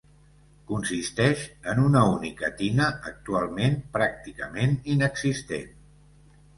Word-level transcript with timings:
Consisteix 0.69 1.43
en 1.75 1.83
una 1.83 2.03
única 2.15 2.51
tina 2.63 2.89
actualment 3.13 3.79
pràcticament 4.01 4.77
inexistent. 4.99 5.75